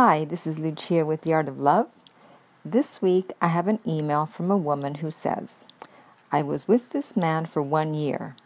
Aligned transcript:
Hi, 0.00 0.24
this 0.24 0.46
is 0.46 0.60
Lucia 0.60 1.04
with 1.04 1.22
The 1.22 1.34
Art 1.34 1.48
of 1.48 1.58
Love. 1.58 1.88
This 2.64 3.02
week 3.02 3.32
I 3.42 3.48
have 3.48 3.66
an 3.66 3.80
email 3.84 4.26
from 4.26 4.48
a 4.48 4.56
woman 4.56 4.94
who 4.94 5.10
says, 5.10 5.64
I 6.30 6.40
was 6.40 6.68
with 6.68 6.90
this 6.90 7.16
man 7.16 7.46
for 7.46 7.62
one 7.62 7.94
year. 7.94 8.36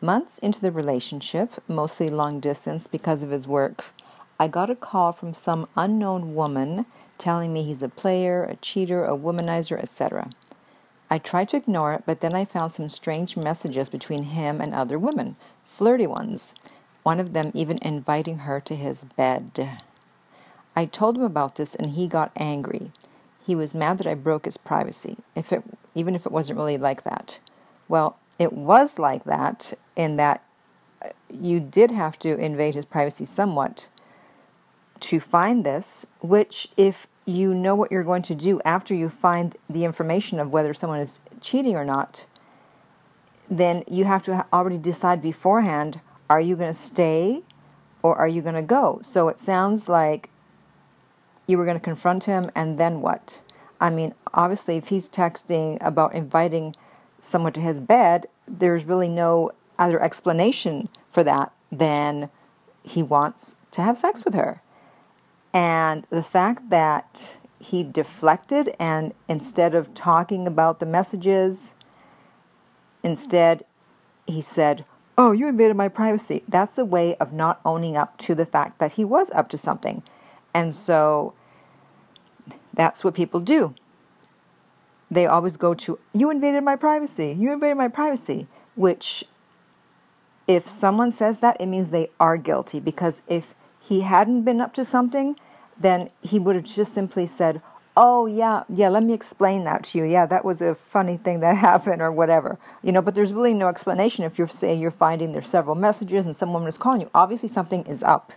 Months 0.00 0.38
into 0.38 0.58
the 0.58 0.72
relationship, 0.72 1.62
mostly 1.68 2.08
long 2.08 2.40
distance 2.40 2.86
because 2.86 3.22
of 3.22 3.28
his 3.28 3.46
work, 3.46 3.92
I 4.40 4.48
got 4.48 4.70
a 4.70 4.74
call 4.74 5.12
from 5.12 5.34
some 5.34 5.68
unknown 5.76 6.34
woman 6.34 6.86
telling 7.18 7.52
me 7.52 7.62
he's 7.62 7.82
a 7.82 7.90
player, 7.90 8.44
a 8.44 8.56
cheater, 8.56 9.04
a 9.04 9.14
womanizer, 9.14 9.78
etc. 9.78 10.30
I 11.10 11.18
tried 11.18 11.50
to 11.50 11.58
ignore 11.58 11.92
it, 11.92 12.04
but 12.06 12.20
then 12.20 12.34
I 12.34 12.46
found 12.46 12.72
some 12.72 12.88
strange 12.88 13.36
messages 13.36 13.90
between 13.90 14.22
him 14.22 14.62
and 14.62 14.72
other 14.72 14.98
women, 14.98 15.36
flirty 15.62 16.06
ones, 16.06 16.54
one 17.02 17.20
of 17.20 17.34
them 17.34 17.50
even 17.52 17.78
inviting 17.82 18.38
her 18.38 18.60
to 18.60 18.74
his 18.74 19.04
bed. 19.04 19.82
I 20.74 20.86
told 20.86 21.16
him 21.16 21.22
about 21.22 21.56
this 21.56 21.74
and 21.74 21.90
he 21.90 22.06
got 22.06 22.32
angry. 22.36 22.92
He 23.44 23.54
was 23.54 23.74
mad 23.74 23.98
that 23.98 24.06
I 24.06 24.14
broke 24.14 24.44
his 24.44 24.56
privacy, 24.56 25.18
if 25.34 25.52
it, 25.52 25.62
even 25.94 26.14
if 26.14 26.26
it 26.26 26.32
wasn't 26.32 26.58
really 26.58 26.78
like 26.78 27.02
that. 27.02 27.38
Well, 27.88 28.18
it 28.38 28.52
was 28.52 28.98
like 28.98 29.24
that 29.24 29.74
in 29.96 30.16
that 30.16 30.42
uh, 31.04 31.10
you 31.32 31.60
did 31.60 31.90
have 31.90 32.18
to 32.20 32.36
invade 32.36 32.74
his 32.74 32.84
privacy 32.84 33.24
somewhat 33.24 33.88
to 35.00 35.18
find 35.20 35.64
this, 35.64 36.06
which, 36.20 36.68
if 36.76 37.08
you 37.26 37.54
know 37.54 37.74
what 37.74 37.90
you're 37.90 38.04
going 38.04 38.22
to 38.22 38.34
do 38.34 38.60
after 38.64 38.94
you 38.94 39.08
find 39.08 39.56
the 39.68 39.84
information 39.84 40.38
of 40.38 40.52
whether 40.52 40.72
someone 40.72 41.00
is 41.00 41.20
cheating 41.40 41.76
or 41.76 41.84
not, 41.84 42.24
then 43.50 43.82
you 43.88 44.04
have 44.04 44.22
to 44.22 44.46
already 44.52 44.78
decide 44.78 45.20
beforehand 45.20 46.00
are 46.30 46.40
you 46.40 46.56
going 46.56 46.70
to 46.70 46.78
stay 46.78 47.42
or 48.02 48.16
are 48.16 48.28
you 48.28 48.40
going 48.40 48.54
to 48.54 48.62
go? 48.62 49.00
So 49.02 49.28
it 49.28 49.38
sounds 49.38 49.88
like 49.88 50.30
you 51.46 51.58
were 51.58 51.64
going 51.64 51.76
to 51.76 51.82
confront 51.82 52.24
him, 52.24 52.50
and 52.54 52.78
then 52.78 53.00
what? 53.00 53.42
I 53.80 53.90
mean, 53.90 54.14
obviously, 54.32 54.76
if 54.76 54.88
he's 54.88 55.10
texting 55.10 55.78
about 55.80 56.14
inviting 56.14 56.74
someone 57.20 57.52
to 57.54 57.60
his 57.60 57.80
bed, 57.80 58.26
there's 58.46 58.84
really 58.84 59.08
no 59.08 59.50
other 59.78 60.00
explanation 60.00 60.88
for 61.10 61.24
that 61.24 61.52
than 61.70 62.30
he 62.84 63.02
wants 63.02 63.56
to 63.72 63.82
have 63.82 63.98
sex 63.98 64.24
with 64.24 64.34
her. 64.34 64.62
And 65.54 66.04
the 66.10 66.22
fact 66.22 66.70
that 66.70 67.38
he 67.58 67.82
deflected 67.82 68.74
and 68.78 69.14
instead 69.28 69.74
of 69.74 69.94
talking 69.94 70.46
about 70.46 70.80
the 70.80 70.86
messages, 70.86 71.74
instead 73.02 73.64
he 74.26 74.40
said, 74.40 74.84
Oh, 75.18 75.32
you 75.32 75.46
invaded 75.46 75.76
my 75.76 75.88
privacy. 75.88 76.42
That's 76.48 76.78
a 76.78 76.86
way 76.86 77.16
of 77.16 77.32
not 77.32 77.60
owning 77.64 77.96
up 77.96 78.16
to 78.18 78.34
the 78.34 78.46
fact 78.46 78.78
that 78.78 78.92
he 78.92 79.04
was 79.04 79.30
up 79.32 79.48
to 79.50 79.58
something. 79.58 80.02
And 80.54 80.74
so 80.74 81.34
that's 82.74 83.04
what 83.04 83.14
people 83.14 83.40
do. 83.40 83.74
They 85.10 85.26
always 85.26 85.56
go 85.56 85.74
to, 85.74 85.98
You 86.14 86.30
invaded 86.30 86.64
my 86.64 86.76
privacy. 86.76 87.36
You 87.38 87.52
invaded 87.52 87.76
my 87.76 87.88
privacy. 87.88 88.46
Which, 88.74 89.24
if 90.48 90.66
someone 90.66 91.10
says 91.10 91.40
that, 91.40 91.60
it 91.60 91.66
means 91.66 91.90
they 91.90 92.08
are 92.18 92.38
guilty. 92.38 92.80
Because 92.80 93.22
if 93.28 93.54
he 93.80 94.00
hadn't 94.00 94.44
been 94.44 94.60
up 94.60 94.72
to 94.74 94.84
something, 94.84 95.36
then 95.78 96.08
he 96.22 96.38
would 96.38 96.56
have 96.56 96.64
just 96.64 96.94
simply 96.94 97.26
said, 97.26 97.60
Oh, 97.94 98.24
yeah, 98.24 98.64
yeah, 98.70 98.88
let 98.88 99.02
me 99.02 99.12
explain 99.12 99.64
that 99.64 99.84
to 99.84 99.98
you. 99.98 100.04
Yeah, 100.04 100.24
that 100.24 100.46
was 100.46 100.62
a 100.62 100.74
funny 100.74 101.18
thing 101.18 101.40
that 101.40 101.56
happened 101.70 102.00
or 102.00 102.10
whatever. 102.10 102.58
You 102.82 102.92
know, 102.92 103.02
but 103.02 103.14
there's 103.14 103.34
really 103.34 103.52
no 103.52 103.68
explanation 103.68 104.24
if 104.24 104.38
you're 104.38 104.48
saying 104.48 104.80
you're 104.80 104.90
finding 104.90 105.32
there's 105.32 105.48
several 105.48 105.74
messages 105.74 106.24
and 106.24 106.34
someone 106.34 106.66
is 106.66 106.78
calling 106.78 107.02
you. 107.02 107.10
Obviously, 107.14 107.50
something 107.50 107.82
is 107.84 108.02
up. 108.02 108.32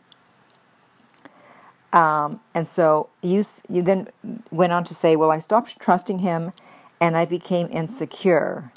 Um, 1.96 2.42
and 2.54 2.68
so 2.68 3.10
you, 3.24 3.42
you 3.70 3.82
then 3.82 4.10
went 4.52 4.74
on 4.74 4.84
to 4.84 4.94
say, 4.94 5.16
Well, 5.16 5.32
I 5.32 5.40
stopped 5.40 5.80
trusting 5.80 6.20
him 6.20 6.52
and 7.00 7.18
I 7.18 7.26
became 7.26 7.68
insecure. 7.72 8.72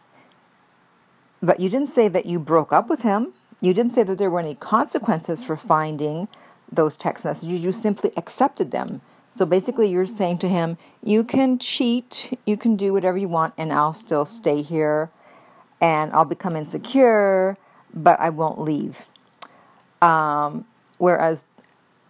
But 1.42 1.60
you 1.60 1.68
didn't 1.68 1.88
say 1.88 2.08
that 2.08 2.26
you 2.26 2.38
broke 2.38 2.72
up 2.72 2.88
with 2.88 3.02
him. 3.02 3.32
You 3.60 3.74
didn't 3.74 3.92
say 3.92 4.04
that 4.04 4.18
there 4.18 4.30
were 4.30 4.40
any 4.40 4.54
consequences 4.54 5.44
for 5.44 5.56
finding 5.56 6.28
those 6.70 6.96
text 6.96 7.24
messages. 7.24 7.64
You 7.64 7.72
simply 7.72 8.12
accepted 8.16 8.70
them. 8.70 9.00
So 9.30 9.44
basically, 9.44 9.88
you're 9.88 10.06
saying 10.06 10.38
to 10.38 10.48
him, 10.48 10.78
You 11.02 11.24
can 11.24 11.58
cheat, 11.58 12.38
you 12.46 12.56
can 12.56 12.76
do 12.76 12.92
whatever 12.92 13.18
you 13.18 13.28
want, 13.28 13.52
and 13.58 13.72
I'll 13.72 13.92
still 13.92 14.24
stay 14.24 14.62
here 14.62 15.10
and 15.80 16.12
I'll 16.12 16.24
become 16.24 16.56
insecure, 16.56 17.56
but 17.94 18.18
I 18.18 18.30
won't 18.30 18.60
leave. 18.60 19.06
Um, 20.02 20.64
whereas 20.98 21.44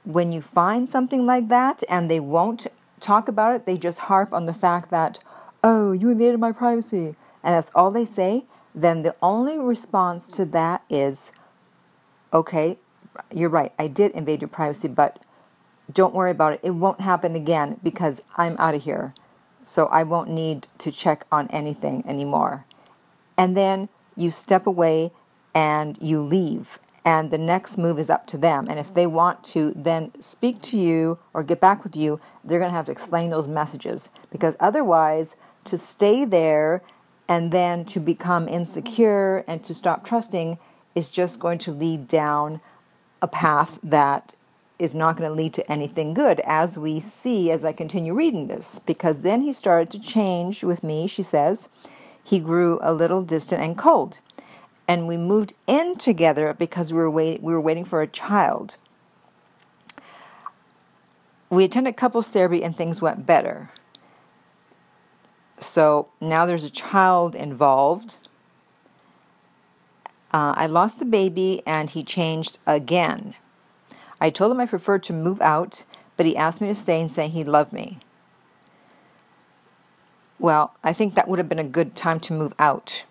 when 0.09 0.33
you 0.33 0.41
find 0.41 0.89
something 0.89 1.27
like 1.27 1.49
that 1.49 1.83
and 1.87 2.11
they 2.11 2.19
won't 2.19 2.67
talk 2.99 3.29
about 3.29 3.55
it, 3.55 3.67
they 3.67 3.77
just 3.77 3.99
harp 3.99 4.33
on 4.33 4.47
the 4.47 4.55
fact 4.55 4.91
that, 4.91 5.19
oh, 5.63 5.93
you 5.93 6.09
invaded 6.09 6.41
my 6.41 6.51
privacy, 6.51 7.15
and 7.43 7.55
that's 7.55 7.71
all 7.75 7.91
they 7.91 8.07
say, 8.07 8.47
then 8.75 9.03
the 9.03 9.15
only 9.21 9.59
response 9.59 10.27
to 10.29 10.47
that 10.47 10.83
is, 10.89 11.31
okay, 12.33 12.79
you're 13.35 13.51
right, 13.51 13.75
I 13.79 13.87
did 13.87 14.13
invade 14.13 14.41
your 14.41 14.49
privacy, 14.49 14.89
but 14.89 15.23
don't 15.93 16.15
worry 16.15 16.31
about 16.31 16.55
it. 16.55 16.61
It 16.63 16.71
won't 16.71 17.03
happen 17.03 17.35
again 17.35 17.79
because 17.83 18.23
I'm 18.39 18.57
out 18.59 18.75
of 18.75 18.85
here. 18.85 19.13
So 19.63 19.89
I 19.89 20.05
won't 20.05 20.31
need 20.31 20.69
to 20.79 20.91
check 20.91 21.27
on 21.31 21.49
anything 21.49 22.03
anymore. 22.07 22.65
And 23.37 23.55
then 23.55 23.91
you 24.17 24.31
step 24.31 24.67
away 24.67 25.13
and 25.55 25.99
you 26.01 26.21
leave 26.21 26.79
and 27.09 27.31
the 27.31 27.39
next 27.39 27.79
move 27.79 27.99
is 27.99 28.11
up 28.11 28.27
to 28.27 28.37
them. 28.37 28.67
And 28.69 28.79
if 28.79 28.93
they 28.93 29.07
want 29.07 29.43
to 29.45 29.71
then 29.71 30.13
speak 30.21 30.61
to 30.61 30.77
you 30.77 31.19
or 31.33 31.43
get 31.43 31.59
back 31.59 31.83
with 31.83 31.97
you, 31.97 32.21
they're 32.45 32.59
going 32.59 32.71
to 32.71 32.77
have 32.77 32.85
to 32.85 32.93
explain 32.93 33.31
those 33.31 33.49
messages 33.49 34.11
because 34.31 34.55
otherwise, 34.61 35.35
to 35.65 35.79
stay 35.79 36.27
there 36.27 36.83
and 37.27 37.51
then 37.51 37.87
to 37.87 37.99
become 37.99 38.47
insecure 38.47 39.43
and 39.49 39.65
to 39.65 39.73
stop 39.73 40.05
trusting 40.05 40.59
is 40.95 41.11
just 41.11 41.41
going 41.41 41.57
to 41.57 41.73
lead 41.73 42.09
down 42.09 42.61
a 43.23 43.29
path 43.29 43.79
that 43.83 44.35
is 44.79 44.95
not 44.95 45.17
going 45.17 45.31
to 45.31 45.35
lead 45.35 45.55
to 45.55 45.73
anything 45.73 46.13
good, 46.13 46.41
as 46.45 46.77
we 46.77 47.01
see 47.01 47.51
as 47.51 47.65
I 47.65 47.73
continue 47.73 48.13
reading 48.13 48.49
this. 48.49 48.81
Because 48.81 49.23
then 49.23 49.41
he 49.41 49.55
started 49.55 49.89
to 49.93 49.99
change 49.99 50.63
with 50.63 50.85
me, 50.85 51.07
she 51.07 51.23
says. 51.23 51.71
He 52.23 52.39
grew 52.39 52.79
a 52.83 52.93
little 52.93 53.23
distant 53.23 53.63
and 53.63 53.79
cold 53.79 54.21
and 54.89 55.07
we 55.07 55.19
moved 55.19 55.53
in 55.67 55.97
together 55.97 56.55
because 56.55 56.93
we 56.93 56.99
were 56.99 57.11
wait, 57.11 57.43
we 57.43 57.53
were 57.53 57.61
waiting 57.61 57.85
for 57.85 58.01
a 58.01 58.07
child. 58.07 58.77
We 61.51 61.65
attended 61.65 61.97
couples 61.97 62.31
therapy 62.31 62.65
and 62.65 62.75
things 62.75 63.03
went 63.03 63.27
better. 63.27 63.71
So 65.61 66.09
now 66.21 66.47
there's 66.47 66.65
a 66.65 66.71
child 66.71 67.35
involved. 67.35 68.17
Uh, 70.33 70.55
I 70.57 70.67
lost 70.67 70.99
the 70.99 71.07
baby 71.07 71.63
and 71.67 71.91
he 71.91 72.03
changed 72.03 72.59
again. 72.67 73.35
I 74.21 74.31
told 74.31 74.53
him 74.53 74.61
I 74.61 74.67
preferred 74.67 75.03
to 75.05 75.13
move 75.13 75.41
out, 75.41 75.85
but 76.17 76.27
he 76.27 76.37
asked 76.37 76.61
me 76.61 76.69
to 76.69 76.75
stay 76.75 77.01
and 77.01 77.11
saying 77.11 77.33
he 77.33 77.45
loved 77.45 77.73
me. 77.73 77.99
Well, 80.39 80.75
I 80.85 80.93
think 80.93 81.15
that 81.15 81.29
would 81.29 81.39
have 81.39 81.49
been 81.49 81.59
a 81.59 81.65
good 81.65 81.97
time 81.97 82.21
to 82.21 82.33
move 82.33 82.55
out 82.59 83.05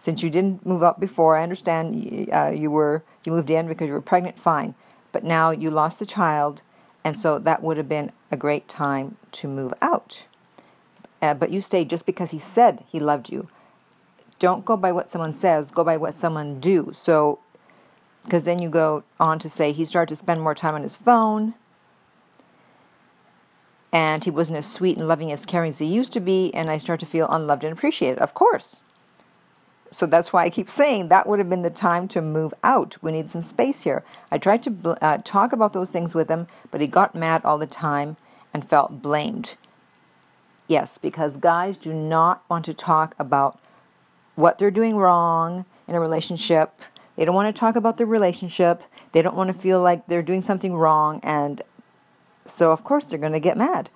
since 0.00 0.22
you 0.22 0.30
didn't 0.30 0.64
move 0.64 0.82
up 0.82 0.98
before, 0.98 1.36
I 1.36 1.42
understand 1.42 2.28
uh, 2.32 2.48
you 2.48 2.70
were 2.70 3.04
you 3.24 3.32
moved 3.32 3.50
in 3.50 3.68
because 3.68 3.86
you 3.86 3.92
were 3.92 4.00
pregnant, 4.00 4.38
fine. 4.38 4.74
But 5.12 5.24
now 5.24 5.50
you 5.50 5.70
lost 5.70 5.98
the 5.98 6.06
child, 6.06 6.62
and 7.04 7.14
so 7.14 7.38
that 7.38 7.62
would 7.62 7.76
have 7.76 7.88
been 7.88 8.10
a 8.30 8.36
great 8.36 8.66
time 8.66 9.16
to 9.32 9.46
move 9.46 9.74
out. 9.82 10.26
Uh, 11.20 11.34
but 11.34 11.50
you 11.50 11.60
stayed 11.60 11.90
just 11.90 12.06
because 12.06 12.30
he 12.30 12.38
said 12.38 12.82
he 12.88 12.98
loved 12.98 13.30
you. 13.30 13.48
Don't 14.38 14.64
go 14.64 14.76
by 14.76 14.90
what 14.90 15.10
someone 15.10 15.34
says. 15.34 15.70
Go 15.70 15.84
by 15.84 15.98
what 15.98 16.14
someone 16.14 16.60
do. 16.60 16.92
So, 16.94 17.40
because 18.24 18.44
then 18.44 18.58
you 18.58 18.70
go 18.70 19.04
on 19.18 19.38
to 19.40 19.50
say 19.50 19.70
he 19.70 19.84
started 19.84 20.08
to 20.08 20.16
spend 20.16 20.40
more 20.40 20.54
time 20.54 20.74
on 20.74 20.82
his 20.82 20.96
phone 20.96 21.54
and 23.92 24.24
he 24.24 24.30
wasn't 24.30 24.58
as 24.58 24.70
sweet 24.70 24.96
and 24.96 25.08
loving 25.08 25.32
as 25.32 25.44
caring 25.44 25.70
as 25.70 25.78
he 25.78 25.86
used 25.86 26.12
to 26.12 26.20
be, 26.20 26.54
and 26.54 26.70
I 26.70 26.78
start 26.78 27.00
to 27.00 27.06
feel 27.06 27.28
unloved 27.28 27.64
and 27.64 27.72
appreciated. 27.72 28.18
Of 28.18 28.34
course. 28.34 28.82
So 29.92 30.06
that's 30.06 30.32
why 30.32 30.44
I 30.44 30.50
keep 30.50 30.70
saying 30.70 31.08
that 31.08 31.26
would 31.26 31.40
have 31.40 31.50
been 31.50 31.62
the 31.62 31.70
time 31.70 32.06
to 32.08 32.22
move 32.22 32.54
out. 32.62 32.96
We 33.02 33.10
need 33.12 33.28
some 33.28 33.42
space 33.42 33.82
here. 33.82 34.04
I 34.30 34.38
tried 34.38 34.62
to 34.62 34.96
uh, 35.02 35.18
talk 35.24 35.52
about 35.52 35.72
those 35.72 35.90
things 35.90 36.14
with 36.14 36.28
him, 36.28 36.46
but 36.70 36.80
he 36.80 36.86
got 36.86 37.14
mad 37.14 37.44
all 37.44 37.58
the 37.58 37.66
time 37.66 38.16
and 38.54 38.68
felt 38.68 39.02
blamed. 39.02 39.56
Yes, 40.68 40.98
because 40.98 41.36
guys 41.36 41.76
do 41.76 41.92
not 41.92 42.44
want 42.48 42.64
to 42.66 42.74
talk 42.74 43.16
about 43.18 43.58
what 44.36 44.58
they're 44.58 44.70
doing 44.70 44.96
wrong 44.96 45.64
in 45.88 45.96
a 45.96 46.00
relationship. 46.00 46.70
They 47.16 47.24
don't 47.24 47.34
want 47.34 47.54
to 47.54 47.58
talk 47.58 47.74
about 47.74 47.98
the 47.98 48.06
relationship. 48.06 48.82
They 49.10 49.22
don't 49.22 49.36
want 49.36 49.52
to 49.52 49.58
feel 49.60 49.82
like 49.82 50.06
they're 50.06 50.22
doing 50.22 50.40
something 50.40 50.74
wrong. 50.76 51.18
And 51.24 51.60
so, 52.46 52.70
of 52.70 52.84
course, 52.84 53.04
they're 53.04 53.18
going 53.18 53.32
to 53.32 53.40
get 53.40 53.58
mad. 53.58 53.90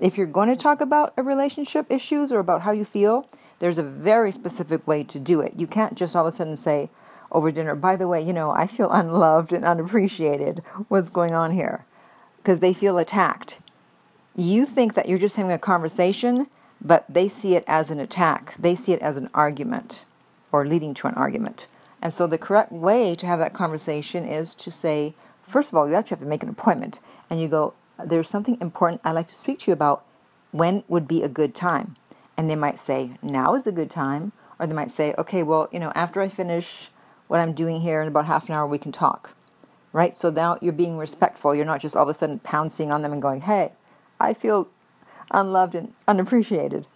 If 0.00 0.18
you're 0.18 0.26
going 0.26 0.48
to 0.48 0.56
talk 0.56 0.80
about 0.80 1.14
a 1.16 1.22
relationship 1.22 1.86
issues 1.88 2.32
or 2.32 2.40
about 2.40 2.62
how 2.62 2.72
you 2.72 2.84
feel, 2.84 3.28
there's 3.60 3.78
a 3.78 3.82
very 3.82 4.32
specific 4.32 4.86
way 4.86 5.04
to 5.04 5.20
do 5.20 5.40
it. 5.40 5.54
You 5.56 5.66
can't 5.66 5.96
just 5.96 6.14
all 6.14 6.26
of 6.26 6.34
a 6.34 6.36
sudden 6.36 6.56
say 6.56 6.90
over 7.32 7.52
dinner, 7.52 7.76
by 7.76 7.94
the 7.94 8.08
way, 8.08 8.20
you 8.20 8.32
know, 8.32 8.50
I 8.50 8.66
feel 8.66 8.90
unloved 8.90 9.52
and 9.52 9.64
unappreciated. 9.64 10.62
What's 10.88 11.08
going 11.08 11.32
on 11.32 11.52
here? 11.52 11.86
because 12.42 12.60
they 12.60 12.72
feel 12.72 12.98
attacked. 12.98 13.60
You 14.34 14.64
think 14.64 14.94
that 14.94 15.08
you're 15.08 15.18
just 15.18 15.36
having 15.36 15.52
a 15.52 15.58
conversation, 15.58 16.46
but 16.80 17.04
they 17.08 17.28
see 17.28 17.54
it 17.54 17.64
as 17.66 17.90
an 17.90 18.00
attack. 18.00 18.54
They 18.58 18.74
see 18.74 18.92
it 18.92 19.02
as 19.02 19.16
an 19.18 19.28
argument 19.34 20.04
or 20.50 20.66
leading 20.66 20.94
to 20.94 21.06
an 21.06 21.14
argument. 21.14 21.68
And 22.02 22.14
so 22.14 22.26
the 22.26 22.38
correct 22.38 22.72
way 22.72 23.14
to 23.14 23.26
have 23.26 23.38
that 23.40 23.52
conversation 23.52 24.24
is 24.24 24.54
to 24.56 24.70
say, 24.70 25.14
first 25.42 25.70
of 25.70 25.76
all, 25.76 25.88
you 25.88 25.94
actually 25.94 26.16
have 26.16 26.20
to 26.20 26.26
make 26.26 26.42
an 26.42 26.48
appointment 26.48 27.00
and 27.28 27.40
you 27.40 27.48
go, 27.48 27.74
There's 28.02 28.28
something 28.28 28.58
important 28.60 29.02
I'd 29.04 29.12
like 29.12 29.26
to 29.26 29.34
speak 29.34 29.58
to 29.60 29.70
you 29.70 29.74
about. 29.74 30.04
When 30.52 30.82
would 30.88 31.06
be 31.06 31.22
a 31.22 31.28
good 31.28 31.54
time? 31.54 31.96
And 32.40 32.48
they 32.48 32.56
might 32.56 32.78
say, 32.78 33.10
Now 33.20 33.54
is 33.54 33.66
a 33.66 33.72
good 33.72 33.90
time. 33.90 34.32
Or 34.58 34.66
they 34.66 34.72
might 34.72 34.90
say, 34.90 35.14
Okay, 35.18 35.42
well, 35.42 35.68
you 35.70 35.78
know, 35.78 35.92
after 35.94 36.22
I 36.22 36.30
finish 36.30 36.88
what 37.28 37.38
I'm 37.38 37.52
doing 37.52 37.82
here 37.82 38.00
in 38.00 38.08
about 38.08 38.24
half 38.24 38.48
an 38.48 38.54
hour, 38.54 38.66
we 38.66 38.78
can 38.78 38.92
talk. 38.92 39.34
Right? 39.92 40.16
So 40.16 40.30
now 40.30 40.56
you're 40.62 40.72
being 40.72 40.96
respectful. 40.96 41.54
You're 41.54 41.66
not 41.66 41.82
just 41.82 41.94
all 41.94 42.04
of 42.04 42.08
a 42.08 42.14
sudden 42.14 42.38
pouncing 42.38 42.90
on 42.90 43.02
them 43.02 43.12
and 43.12 43.20
going, 43.20 43.42
Hey, 43.42 43.72
I 44.18 44.32
feel 44.32 44.70
unloved 45.30 45.74
and 45.74 45.92
unappreciated. 46.08 46.88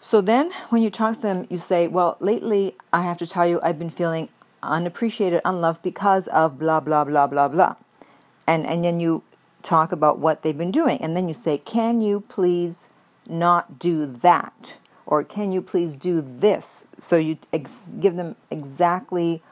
So 0.00 0.20
then, 0.20 0.50
when 0.68 0.82
you 0.82 0.90
talk 0.90 1.14
to 1.14 1.22
them, 1.22 1.46
you 1.48 1.58
say, 1.58 1.86
Well, 1.86 2.16
lately, 2.18 2.74
I 2.92 3.02
have 3.02 3.18
to 3.18 3.28
tell 3.28 3.46
you, 3.46 3.60
I've 3.62 3.78
been 3.78 3.88
feeling 3.88 4.30
unappreciated, 4.64 5.42
unloved 5.44 5.80
because 5.80 6.26
of 6.26 6.58
blah, 6.58 6.80
blah, 6.80 7.04
blah, 7.04 7.28
blah, 7.28 7.46
blah. 7.46 7.76
And, 8.48 8.66
and 8.66 8.84
then 8.84 8.98
you 8.98 9.22
talk 9.62 9.92
about 9.92 10.18
what 10.18 10.42
they've 10.42 10.58
been 10.58 10.72
doing. 10.72 11.00
And 11.00 11.16
then 11.16 11.28
you 11.28 11.34
say, 11.34 11.56
Can 11.56 12.00
you 12.00 12.22
please 12.22 12.90
not 13.28 13.78
do 13.78 14.06
that? 14.06 14.78
Or 15.06 15.22
can 15.22 15.52
you 15.52 15.60
please 15.60 15.94
do 15.94 16.20
this? 16.20 16.86
So 16.98 17.16
you 17.16 17.38
ex- 17.52 17.94
give 18.00 18.16
them 18.16 18.36
exactly 18.50 19.42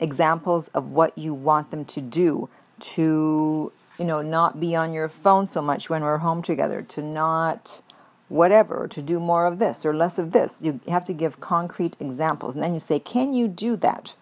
examples 0.00 0.68
of 0.68 0.92
what 0.92 1.16
you 1.18 1.34
want 1.34 1.70
them 1.70 1.84
to 1.86 2.00
do 2.00 2.48
to, 2.80 3.72
you 3.98 4.04
know, 4.04 4.22
not 4.22 4.60
be 4.60 4.74
on 4.74 4.92
your 4.92 5.08
phone 5.08 5.46
so 5.46 5.60
much 5.60 5.90
when 5.90 6.02
we're 6.02 6.18
home 6.18 6.42
together, 6.42 6.82
to 6.82 7.02
not 7.02 7.82
whatever, 8.28 8.86
to 8.88 9.02
do 9.02 9.18
more 9.18 9.46
of 9.46 9.58
this 9.58 9.84
or 9.84 9.92
less 9.92 10.18
of 10.18 10.30
this. 10.30 10.62
You 10.62 10.80
have 10.88 11.04
to 11.06 11.12
give 11.12 11.40
concrete 11.40 11.96
examples. 12.00 12.54
And 12.54 12.62
then 12.62 12.72
you 12.72 12.80
say, 12.80 12.98
Can 12.98 13.34
you 13.34 13.48
do 13.48 13.76
that? 13.76 14.16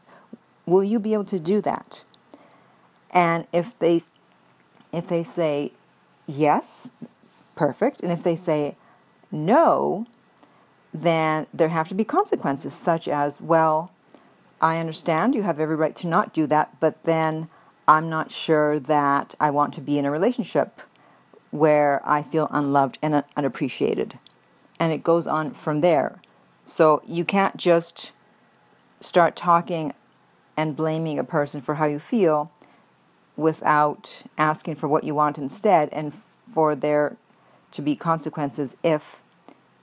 Will 0.66 0.84
you 0.84 0.98
be 0.98 1.14
able 1.14 1.24
to 1.26 1.38
do 1.38 1.60
that? 1.60 2.04
And 3.10 3.46
if 3.52 3.78
they 3.78 4.00
if 4.92 5.06
they 5.06 5.22
say 5.22 5.72
yes, 6.26 6.90
perfect. 7.58 8.02
And 8.02 8.12
if 8.12 8.22
they 8.22 8.36
say 8.36 8.76
no, 9.32 10.06
then 10.94 11.48
there 11.52 11.68
have 11.68 11.88
to 11.88 11.94
be 11.94 12.04
consequences 12.04 12.72
such 12.72 13.08
as, 13.08 13.40
well, 13.40 13.92
I 14.60 14.78
understand 14.78 15.34
you 15.34 15.42
have 15.42 15.58
every 15.58 15.74
right 15.74 15.94
to 15.96 16.06
not 16.06 16.32
do 16.32 16.46
that, 16.46 16.78
but 16.78 17.02
then 17.02 17.48
I'm 17.88 18.08
not 18.08 18.30
sure 18.30 18.78
that 18.78 19.34
I 19.40 19.50
want 19.50 19.74
to 19.74 19.80
be 19.80 19.98
in 19.98 20.04
a 20.04 20.10
relationship 20.10 20.82
where 21.50 22.00
I 22.08 22.22
feel 22.22 22.46
unloved 22.52 22.98
and 23.02 23.24
unappreciated. 23.36 24.20
And 24.78 24.92
it 24.92 25.02
goes 25.02 25.26
on 25.26 25.50
from 25.50 25.80
there. 25.80 26.22
So 26.64 27.02
you 27.06 27.24
can't 27.24 27.56
just 27.56 28.12
start 29.00 29.34
talking 29.34 29.92
and 30.56 30.76
blaming 30.76 31.18
a 31.18 31.24
person 31.24 31.60
for 31.60 31.76
how 31.76 31.86
you 31.86 31.98
feel 31.98 32.52
without 33.36 34.22
asking 34.36 34.76
for 34.76 34.86
what 34.86 35.02
you 35.02 35.14
want 35.14 35.38
instead 35.38 35.88
and 35.92 36.12
for 36.52 36.76
there 36.76 37.16
to 37.72 37.82
be 37.82 37.96
consequences 37.96 38.76
if 38.82 39.20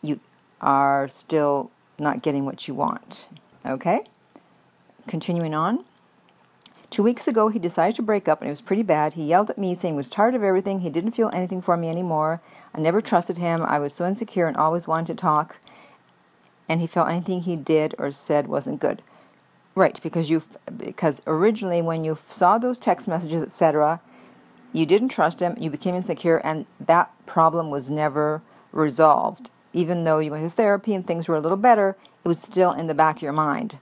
you 0.02 0.20
are 0.62 1.08
still 1.08 1.72
not 2.00 2.22
getting 2.22 2.46
what 2.46 2.68
you 2.68 2.74
want. 2.74 3.28
Okay? 3.66 4.02
Continuing 5.08 5.54
on. 5.54 5.86
Two 6.90 7.04
weeks 7.04 7.28
ago, 7.28 7.50
he 7.50 7.60
decided 7.60 7.96
to 7.96 8.02
break 8.02 8.28
up, 8.28 8.42
and 8.42 8.48
it 8.48 8.54
was 8.54 8.62
pretty 8.62 8.84
bad. 8.84 9.16
He 9.16 9.26
yelled 9.26 9.50
at 9.50 9.58
me, 9.58 9.76
saying 9.76 9.96
he 9.96 9.98
was 9.98 10.10
tired 10.10 10.36
of 10.36 10.44
everything. 10.44 10.80
He 10.80 10.90
didn't 10.90 11.12
feel 11.12 11.30
anything 11.34 11.62
for 11.62 11.76
me 11.76 11.90
anymore. 11.90 12.42
I 12.74 12.80
never 12.80 13.02
trusted 13.02 13.38
him. 13.38 13.62
I 13.64 13.80
was 13.80 13.94
so 13.94 14.08
insecure 14.08 14.48
and 14.48 14.56
always 14.56 14.88
wanted 14.88 15.08
to 15.08 15.16
talk. 15.16 15.60
And 16.70 16.82
he 16.82 16.88
felt 16.88 17.10
anything 17.10 17.42
he 17.42 17.56
did 17.56 17.96
or 17.98 18.12
said 18.12 18.48
wasn't 18.48 18.80
good. 18.80 19.02
Right, 19.76 20.00
because 20.02 20.30
you 20.30 20.44
because 20.78 21.22
originally 21.28 21.82
when 21.82 22.06
you 22.06 22.18
saw 22.28 22.58
those 22.58 22.80
text 22.80 23.10
messages, 23.10 23.44
etc., 23.44 24.00
you 24.76 24.86
didn't 24.86 25.08
trust 25.08 25.40
him. 25.40 25.56
You 25.58 25.70
became 25.70 25.96
insecure, 25.96 26.38
and 26.44 26.66
that 26.82 27.10
problem 27.26 27.70
was 27.70 27.90
never 27.90 28.42
resolved. 28.74 29.50
Even 29.72 30.04
though 30.04 30.20
you 30.20 30.32
went 30.32 30.44
to 30.44 30.50
therapy 30.50 30.94
and 30.94 31.08
things 31.08 31.30
were 31.30 31.36
a 31.36 31.40
little 31.40 31.58
better, 31.58 31.96
it 32.24 32.28
was 32.28 32.42
still 32.42 32.74
in 32.74 32.88
the 32.88 32.94
back 32.94 33.18
of 33.18 33.22
your 33.22 33.32
mind. 33.32 33.78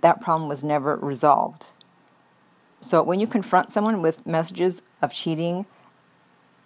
That 0.00 0.20
problem 0.20 0.48
was 0.48 0.64
never 0.64 0.96
resolved. 0.96 1.68
So 2.80 3.00
when 3.02 3.20
you 3.20 3.28
confront 3.28 3.70
someone 3.70 4.02
with 4.02 4.26
messages 4.26 4.82
of 5.00 5.12
cheating, 5.12 5.66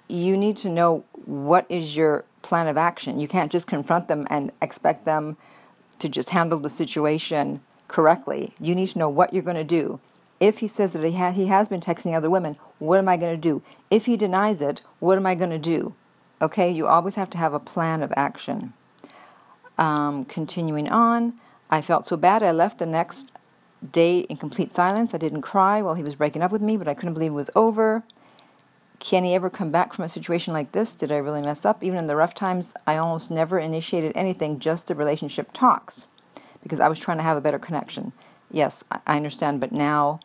you 0.09 0.37
need 0.37 0.57
to 0.59 0.71
know 0.71 1.05
what 1.27 1.67
is 1.69 1.95
your 1.95 2.25
plan 2.41 2.69
of 2.69 2.79
action. 2.79 3.19
You 3.19 3.29
can't 3.29 3.53
just 3.53 3.67
confront 3.67 4.09
them 4.09 4.27
and 4.31 4.51
expect 4.63 5.05
them 5.05 5.37
to 5.99 6.09
just 6.09 6.31
handle 6.31 6.59
the 6.59 6.71
situation 6.71 7.61
correctly. 7.89 8.55
You 8.59 8.75
need 8.75 8.89
to 8.89 8.99
know 8.99 9.11
what 9.11 9.35
you're 9.35 9.43
going 9.43 9.57
to 9.57 9.65
do. 9.65 10.01
If 10.41 10.59
he 10.59 10.69
says 10.69 10.93
that 10.95 11.05
he, 11.05 11.17
ha- 11.17 11.33
he 11.33 11.47
has 11.47 11.69
been 11.69 11.81
texting 11.81 12.15
other 12.15 12.31
women, 12.31 12.57
what 12.83 12.99
am 12.99 13.09
I 13.09 13.17
going 13.17 13.35
to 13.35 13.41
do? 13.41 13.63
If 13.91 14.07
he 14.07 14.17
denies 14.17 14.61
it, 14.61 14.83
what 14.99 15.17
am 15.17 15.25
I 15.25 15.35
going 15.37 15.51
to 15.51 15.59
do? 15.59 15.95
Okay, 16.41 16.71
you 16.71 16.89
always 16.89 17.15
have 17.15 17.31
to 17.31 17.39
have 17.39 17.55
a 17.55 17.61
plan 17.61 18.03
of 18.03 18.13
action. 18.17 18.73
Um, 19.79 20.25
continuing 20.25 20.89
on, 20.89 21.35
I 21.71 21.81
felt 21.81 22.09
so 22.09 22.17
bad 22.17 22.43
I 22.43 22.51
left 22.51 22.79
the 22.79 22.87
next 22.87 23.31
day 23.93 24.21
in 24.21 24.37
complete 24.37 24.75
silence. 24.75 25.15
I 25.15 25.19
didn't 25.19 25.43
cry 25.43 25.81
while 25.81 25.95
he 25.95 26.03
was 26.03 26.17
breaking 26.17 26.43
up 26.43 26.51
with 26.51 26.61
me, 26.61 26.77
but 26.77 26.89
I 26.89 26.95
couldn't 26.95 27.15
believe 27.15 27.31
it 27.31 27.35
was 27.35 27.51
over. 27.55 28.03
Can 28.99 29.23
he 29.25 29.35
ever 29.35 29.49
come 29.49 29.71
back 29.71 29.93
from 29.93 30.05
a 30.05 30.09
situation 30.09 30.53
like 30.53 30.73
this? 30.73 30.95
Did 30.95 31.13
I 31.13 31.17
really 31.17 31.43
mess 31.43 31.65
up? 31.65 31.85
Even 31.85 31.99
in 31.99 32.09
the 32.09 32.17
rough 32.17 32.35
times, 32.35 32.75
I 32.85 32.97
almost 32.97 33.31
never 33.31 33.61
initiated 33.61 34.13
anything, 34.17 34.59
just 34.59 34.89
the 34.89 34.95
relationship 34.97 35.53
talks, 35.53 36.09
because 36.63 36.81
I 36.81 36.89
was 36.89 36.99
trying 36.99 37.19
to 37.19 37.25
have 37.25 37.37
a 37.37 37.41
better 37.41 37.59
connection. 37.61 38.13
Yes, 38.51 38.85
I 39.07 39.17
understand, 39.17 39.61
but 39.61 39.73
now 39.73 40.21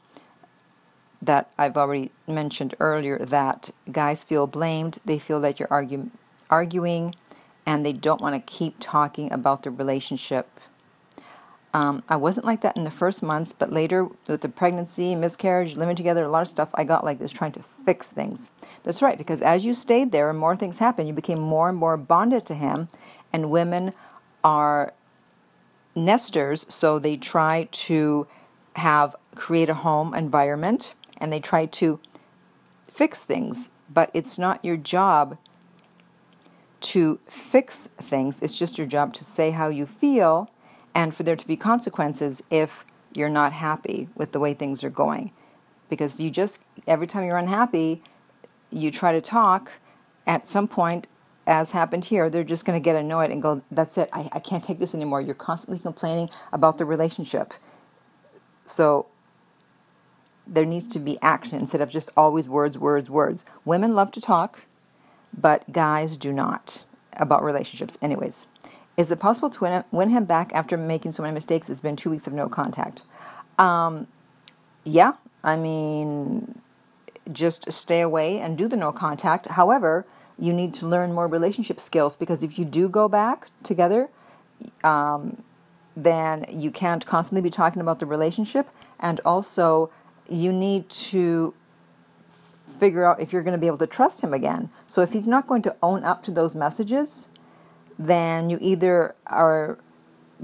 that 1.22 1.50
I've 1.58 1.78
already 1.78 2.12
mentioned 2.28 2.76
earlier 2.80 3.18
that 3.20 3.72
guys 3.92 4.24
feel 4.24 4.48
blamed, 4.48 5.00
they 5.06 5.20
feel 5.20 5.40
that 5.42 5.60
you're 5.60 5.72
argue, 5.72 6.12
arguing, 6.50 7.16
and 7.66 7.86
they 7.86 7.94
don't 7.94 8.22
want 8.22 8.36
to 8.36 8.52
keep 8.52 8.76
talking 8.80 9.32
about 9.32 9.64
the 9.64 9.72
relationship 9.72 10.58
um, 11.78 12.02
I 12.10 12.16
wasn't 12.16 12.48
like 12.48 12.62
that 12.62 12.76
in 12.76 12.86
the 12.86 12.92
first 12.92 13.22
months, 13.22 13.54
but 13.54 13.72
later 13.72 14.08
with 14.28 14.42
the 14.42 14.50
pregnancy, 14.50 15.14
miscarriage, 15.14 15.76
living 15.76 15.96
together, 15.96 16.24
a 16.24 16.30
lot 16.30 16.42
of 16.42 16.48
stuff, 16.48 16.70
I 16.74 16.84
got 16.84 17.04
like 17.04 17.20
this 17.20 17.32
trying 17.32 17.52
to 17.52 17.62
fix 17.62 18.10
things. 18.10 18.52
That's 18.84 19.02
right, 19.02 19.16
because 19.16 19.44
as 19.44 19.64
you 19.64 19.76
stayed 19.76 20.12
there 20.12 20.30
and 20.32 20.40
more 20.40 20.56
things 20.56 20.80
happened, 20.80 21.08
you 21.08 21.14
became 21.14 21.40
more 21.40 21.70
and 21.70 21.78
more 21.78 21.96
bonded 21.96 22.48
to 22.48 22.56
him. 22.56 22.88
And 23.32 23.52
women 23.52 23.94
are 24.44 24.94
nesters, 25.94 26.66
so 26.68 26.98
they 26.98 27.16
try 27.16 27.68
to 27.72 28.26
have 28.78 29.16
create 29.36 29.70
a 29.70 29.76
home 29.76 30.16
environment 30.16 30.96
and 31.20 31.32
they 31.32 31.40
try 31.40 31.66
to 31.66 32.00
fix 32.92 33.24
things, 33.24 33.70
but 33.94 34.10
it's 34.14 34.38
not 34.38 34.64
your 34.64 34.78
job 34.78 35.38
to 36.80 37.20
fix 37.28 37.88
things. 37.98 38.42
It's 38.42 38.58
just 38.58 38.78
your 38.78 38.88
job 38.88 39.14
to 39.16 39.24
say 39.24 39.52
how 39.52 39.70
you 39.70 39.86
feel 39.86 40.50
and 40.94 41.14
for 41.14 41.24
there 41.24 41.36
to 41.36 41.48
be 41.48 41.56
consequences 41.56 42.44
if 42.50 42.86
you're 43.14 43.30
not 43.30 43.54
happy 43.54 44.10
with 44.16 44.32
the 44.32 44.40
way 44.40 44.54
things 44.54 44.84
are 44.84 44.90
going. 44.90 45.32
Because 45.90 46.14
if 46.14 46.20
you 46.20 46.30
just, 46.30 46.60
every 46.86 47.08
time 47.08 47.26
you're 47.26 47.38
unhappy, 47.38 48.02
you 48.72 48.92
try 48.92 49.12
to 49.12 49.22
talk, 49.22 49.72
at 50.26 50.48
some 50.48 50.68
point, 50.68 51.08
as 51.46 51.72
happened 51.72 52.06
here, 52.06 52.30
they're 52.30 52.44
just 52.44 52.66
going 52.66 52.78
to 52.78 52.84
get 52.84 52.96
annoyed 52.96 53.32
and 53.32 53.42
go, 53.42 53.64
That's 53.72 53.98
it, 53.98 54.10
I, 54.12 54.30
I 54.34 54.40
can't 54.40 54.64
take 54.64 54.80
this 54.80 54.94
anymore. 54.94 55.22
You're 55.22 55.36
constantly 55.36 55.80
complaining 55.80 56.30
about 56.52 56.78
the 56.78 56.86
relationship. 56.86 57.54
So 58.66 59.06
there 60.48 60.66
needs 60.66 60.88
to 60.90 61.00
be 61.00 61.18
action 61.22 61.60
instead 61.60 61.82
of 61.82 61.90
just 61.90 62.12
always 62.16 62.48
words, 62.48 62.78
words, 62.78 63.10
words. 63.10 63.46
Women 63.66 63.96
love 63.96 64.12
to 64.12 64.22
talk, 64.22 64.64
but 65.38 65.72
guys 65.72 66.18
do 66.18 66.32
not 66.32 66.86
about 67.18 67.44
relationships. 67.44 67.98
Anyways, 68.02 68.48
is 68.96 69.12
it 69.12 69.20
possible 69.20 69.50
to 69.52 69.86
win 69.92 70.10
him 70.10 70.26
back 70.26 70.52
after 70.54 70.78
making 70.78 71.12
so 71.12 71.24
many 71.24 71.34
mistakes? 71.34 71.70
It's 71.70 71.82
been 71.82 71.96
two 71.96 72.10
weeks 72.10 72.28
of 72.28 72.34
no 72.34 72.50
contact. 72.50 73.04
Um, 73.60 74.08
yeah, 74.84 75.14
I 75.44 75.56
mean, 75.56 76.62
just 77.32 77.72
stay 77.72 78.02
away 78.02 78.40
and 78.40 78.58
do 78.58 78.68
the 78.68 78.78
no 78.78 78.92
contact. 78.92 79.48
However, 79.48 80.06
you 80.40 80.54
need 80.54 80.74
to 80.76 80.88
learn 80.88 81.14
more 81.14 81.28
relationship 81.28 81.80
skills 81.80 82.16
because 82.16 82.44
if 82.44 82.58
you 82.58 82.66
do 82.66 82.90
go 82.90 83.10
back 83.10 83.48
together, 83.64 84.10
um, 84.84 85.44
then 85.96 86.46
you 86.50 86.72
can't 86.72 87.06
constantly 87.06 87.42
be 87.42 87.50
talking 87.50 87.82
about 87.82 88.00
the 88.00 88.06
relationship. 88.06 88.68
And 89.00 89.20
also, 89.26 89.90
you 90.30 90.52
need 90.52 90.90
to 90.90 91.54
figure 92.80 93.06
out 93.06 93.20
if 93.20 93.34
you're 93.34 93.44
going 93.44 93.56
to 93.56 93.60
be 93.60 93.68
able 93.68 93.78
to 93.78 93.88
trust 93.88 94.22
him 94.22 94.34
again. 94.34 94.70
So 94.86 95.02
if 95.02 95.14
he's 95.14 95.28
not 95.28 95.48
going 95.48 95.62
to 95.64 95.76
own 95.82 96.04
up 96.04 96.22
to 96.24 96.32
those 96.32 96.56
messages, 96.56 97.30
then 97.98 98.50
you 98.50 98.58
either 98.62 99.16
are 99.26 99.80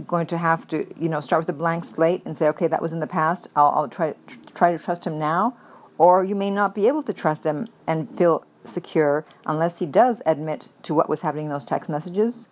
going 0.07 0.25
to 0.27 0.37
have 0.37 0.67
to, 0.69 0.87
you 0.99 1.09
know, 1.09 1.19
start 1.19 1.43
with 1.43 1.49
a 1.49 1.53
blank 1.53 1.85
slate 1.85 2.23
and 2.25 2.35
say, 2.35 2.47
okay, 2.49 2.67
that 2.67 2.81
was 2.81 2.93
in 2.93 2.99
the 2.99 3.07
past. 3.07 3.47
I'll, 3.55 3.69
I'll 3.75 3.87
try 3.87 4.15
try 4.55 4.71
to 4.71 4.83
trust 4.83 5.05
him 5.05 5.19
now, 5.19 5.55
Or 5.97 6.23
you 6.23 6.35
may 6.35 6.49
not 6.49 6.73
be 6.73 6.87
able 6.87 7.03
to 7.03 7.13
trust 7.13 7.45
him 7.45 7.67
and 7.87 8.09
feel 8.17 8.45
secure 8.63 9.25
unless 9.45 9.79
he 9.79 9.85
does 9.85 10.21
admit 10.25 10.69
to 10.83 10.93
what 10.93 11.09
was 11.09 11.21
happening 11.21 11.45
in 11.45 11.51
those 11.51 11.65
text 11.65 11.89
messages. 11.89 12.49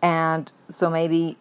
And 0.00 0.50
so 0.70 0.88
maybe 0.88 1.36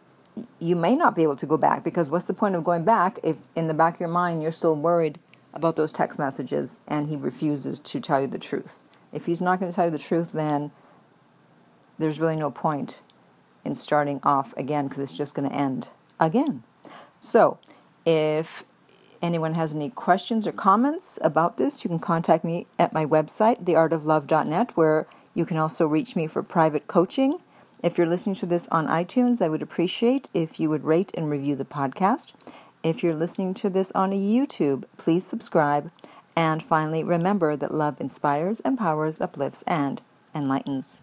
you 0.60 0.76
may 0.76 0.96
not 0.96 1.16
be 1.16 1.24
able 1.24 1.36
to 1.36 1.46
go 1.46 1.58
back 1.58 1.84
because 1.84 2.10
what's 2.10 2.26
the 2.26 2.34
point 2.34 2.56
of 2.56 2.64
going 2.64 2.84
back 2.84 3.20
if 3.24 3.38
in 3.56 3.68
the 3.68 3.74
back 3.74 3.96
of 3.96 4.00
your 4.00 4.10
mind 4.10 4.42
you're 4.42 4.52
still 4.52 4.76
worried 4.76 5.20
about 5.54 5.76
those 5.76 5.92
text 5.92 6.18
messages 6.18 6.82
and 6.88 7.10
he 7.10 7.16
refuses 7.16 7.80
to 7.80 8.00
tell 8.00 8.22
you 8.22 8.28
the 8.28 8.40
truth? 8.40 8.80
If 9.12 9.26
he's 9.26 9.42
not 9.42 9.60
going 9.60 9.72
to 9.72 9.76
tell 9.76 9.86
you 9.86 9.92
the 9.92 10.00
truth, 10.00 10.32
then 10.32 10.72
there's 11.98 12.20
really 12.20 12.36
no 12.36 12.50
point 12.50 13.02
in 13.64 13.76
starting 13.76 14.20
off 14.24 14.56
again 14.58 14.88
because 14.88 15.04
it's 15.04 15.18
just 15.18 15.36
going 15.36 15.50
to 15.50 15.56
end 15.56 15.90
again. 16.20 16.64
So, 17.20 17.60
if 18.06 18.64
anyone 19.22 19.54
has 19.54 19.76
any 19.76 19.90
questions 19.90 20.48
or 20.48 20.52
comments 20.52 21.20
about 21.22 21.58
this, 21.58 21.84
you 21.84 21.90
can 21.90 22.00
contact 22.00 22.44
me 22.44 22.66
at 22.80 22.94
my 22.94 23.06
website, 23.06 23.64
theartoflove.net, 23.64 24.72
where 24.76 25.08
you 25.36 25.46
can 25.46 25.58
also 25.58 25.86
reach 25.88 26.16
me 26.16 26.28
for 26.28 26.42
private 26.42 26.88
coaching. 26.88 27.36
If 27.84 27.98
you're 27.98 28.06
listening 28.06 28.36
to 28.36 28.46
this 28.46 28.68
on 28.68 28.86
iTunes, 28.88 29.42
I 29.42 29.50
would 29.50 29.64
appreciate 29.64 30.30
if 30.36 30.60
you 30.60 30.70
would 30.70 30.84
rate 30.84 31.12
and 31.18 31.32
review 31.32 31.56
the 31.56 31.66
podcast. 31.66 32.34
If 32.84 33.02
you're 33.02 33.16
listening 33.16 33.56
to 33.56 33.72
this 33.72 33.92
on 33.94 34.12
YouTube, 34.12 34.84
please 34.98 35.26
subscribe. 35.26 35.92
And 36.36 36.62
finally, 36.62 37.04
remember 37.04 37.56
that 37.56 37.74
love 37.74 38.00
inspires, 38.00 38.60
empowers, 38.60 39.20
uplifts, 39.20 39.64
and 39.64 40.00
enlightens. 40.36 41.02